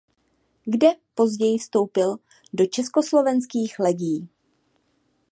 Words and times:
Kde 0.65 0.87
později 1.15 1.57
vstoupil 1.57 2.17
do 2.53 2.65
Československých 2.65 3.79
legií. 3.79 4.29